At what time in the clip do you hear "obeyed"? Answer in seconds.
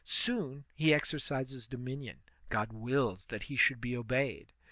3.95-4.51